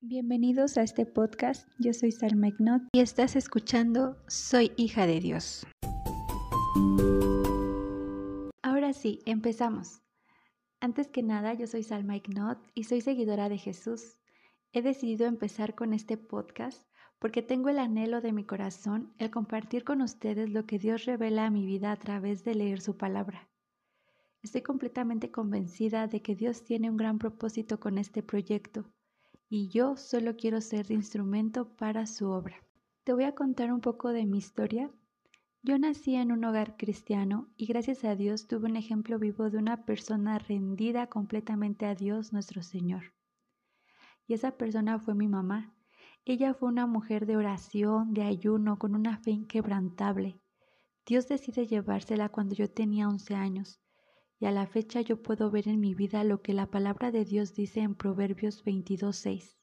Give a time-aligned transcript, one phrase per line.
[0.00, 1.68] Bienvenidos a este podcast.
[1.78, 5.66] Yo soy Salma Ignot y estás escuchando Soy hija de Dios.
[8.62, 10.02] Ahora sí, empezamos.
[10.80, 14.18] Antes que nada, yo soy Salma Ignot y soy seguidora de Jesús.
[14.72, 16.86] He decidido empezar con este podcast
[17.22, 21.46] porque tengo el anhelo de mi corazón el compartir con ustedes lo que Dios revela
[21.46, 23.48] a mi vida a través de leer su palabra.
[24.42, 28.90] Estoy completamente convencida de que Dios tiene un gran propósito con este proyecto
[29.48, 32.56] y yo solo quiero ser de instrumento para su obra.
[33.04, 34.90] Te voy a contar un poco de mi historia
[35.64, 39.58] yo nací en un hogar cristiano y gracias a Dios tuve un ejemplo vivo de
[39.58, 43.12] una persona rendida completamente a Dios nuestro Señor.
[44.26, 45.72] Y esa persona fue mi mamá.
[46.24, 50.40] Ella fue una mujer de oración, de ayuno, con una fe inquebrantable.
[51.04, 53.80] Dios decide llevársela cuando yo tenía 11 años,
[54.38, 57.24] y a la fecha yo puedo ver en mi vida lo que la palabra de
[57.24, 59.56] Dios dice en Proverbios 22.6.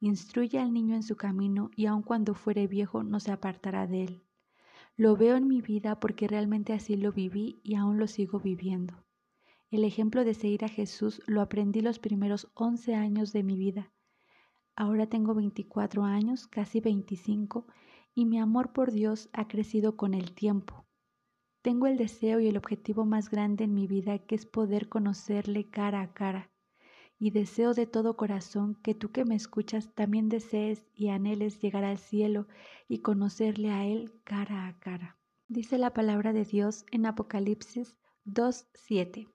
[0.00, 4.02] Instruye al niño en su camino, y aun cuando fuere viejo no se apartará de
[4.02, 4.24] él.
[4.96, 9.06] Lo veo en mi vida porque realmente así lo viví y aún lo sigo viviendo.
[9.70, 13.93] El ejemplo de seguir a Jesús lo aprendí los primeros 11 años de mi vida.
[14.76, 17.66] Ahora tengo 24 años, casi 25,
[18.14, 20.84] y mi amor por Dios ha crecido con el tiempo.
[21.62, 25.70] Tengo el deseo y el objetivo más grande en mi vida que es poder conocerle
[25.70, 26.50] cara a cara
[27.18, 31.84] y deseo de todo corazón que tú que me escuchas también desees y anheles llegar
[31.84, 32.46] al cielo
[32.88, 35.16] y conocerle a Él cara a cara.
[35.48, 39.28] Dice la palabra de Dios en Apocalipsis 2.7.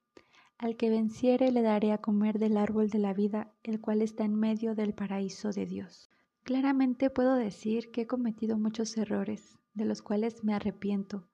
[0.59, 4.25] Al que venciere le daré a comer del árbol de la vida, el cual está
[4.25, 6.09] en medio del paraíso de Dios.
[6.43, 11.29] Claramente puedo decir que he cometido muchos errores, de los cuales me arrepiento.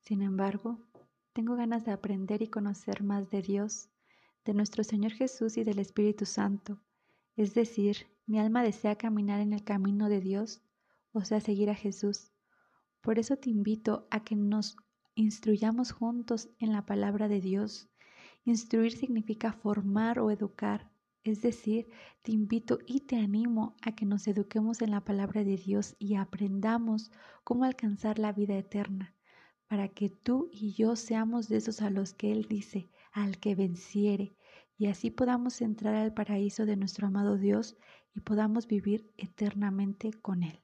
[0.00, 0.78] Sin embargo,
[1.34, 3.90] tengo ganas de aprender y conocer más de Dios
[4.46, 6.80] de nuestro Señor Jesús y del Espíritu Santo.
[7.36, 10.62] Es decir, mi alma desea caminar en el camino de Dios,
[11.12, 12.32] o sea, seguir a Jesús.
[13.02, 14.76] Por eso te invito a que nos
[15.14, 17.90] instruyamos juntos en la palabra de Dios.
[18.46, 20.90] Instruir significa formar o educar.
[21.22, 21.88] Es decir,
[22.20, 26.16] te invito y te animo a que nos eduquemos en la palabra de Dios y
[26.16, 27.10] aprendamos
[27.42, 29.14] cómo alcanzar la vida eterna,
[29.66, 33.54] para que tú y yo seamos de esos a los que Él dice, al que
[33.54, 34.36] venciere,
[34.76, 37.78] y así podamos entrar al paraíso de nuestro amado Dios
[38.14, 40.60] y podamos vivir eternamente con Él.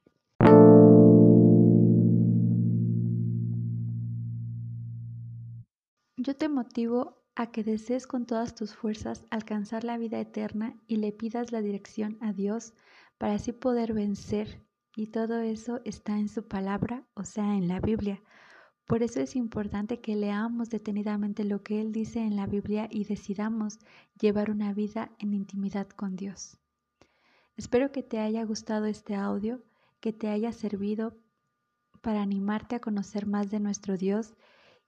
[6.19, 10.97] Yo te motivo a que desees con todas tus fuerzas alcanzar la vida eterna y
[10.97, 12.75] le pidas la dirección a Dios
[13.17, 14.63] para así poder vencer.
[14.95, 18.23] Y todo eso está en su palabra, o sea, en la Biblia.
[18.85, 23.05] Por eso es importante que leamos detenidamente lo que Él dice en la Biblia y
[23.05, 23.79] decidamos
[24.21, 26.59] llevar una vida en intimidad con Dios.
[27.57, 29.63] Espero que te haya gustado este audio,
[30.01, 31.17] que te haya servido
[32.03, 34.35] para animarte a conocer más de nuestro Dios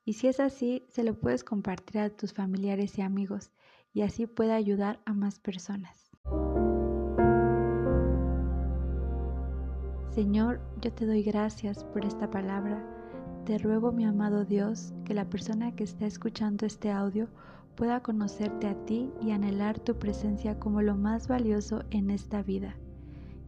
[0.04, 3.50] y si es así, se lo puedes compartir a tus familiares y amigos
[3.92, 6.10] y así pueda ayudar a más personas.
[10.14, 12.92] Señor, yo te doy gracias por esta palabra
[13.44, 17.26] te ruego, mi amado Dios, que la persona que está escuchando este audio
[17.74, 22.76] pueda conocerte a ti y anhelar tu presencia como lo más valioso en esta vida.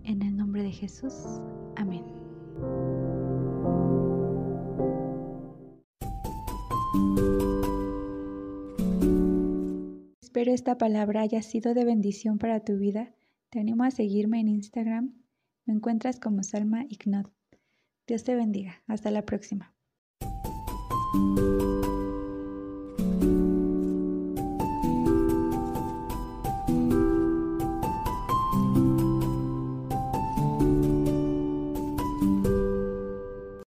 [0.02, 1.14] En el nombre de Jesús.
[1.76, 1.93] Amén.
[10.34, 13.14] Espero esta palabra haya sido de bendición para tu vida.
[13.50, 15.14] Te animo a seguirme en Instagram.
[15.64, 17.32] Me encuentras como Salma Ignot.
[18.08, 18.82] Dios te bendiga.
[18.88, 19.76] Hasta la próxima.